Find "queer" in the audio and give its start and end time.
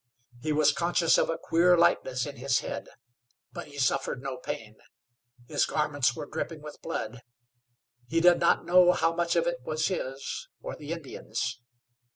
1.37-1.77